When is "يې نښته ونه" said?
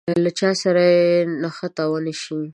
0.95-2.13